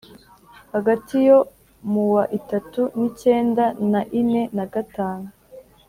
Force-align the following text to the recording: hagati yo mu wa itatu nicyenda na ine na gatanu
hagati 0.73 1.15
yo 1.27 1.37
mu 1.91 2.03
wa 2.13 2.23
itatu 2.39 2.81
nicyenda 2.99 3.65
na 3.91 4.01
ine 4.21 4.41
na 4.57 4.65
gatanu 4.73 5.27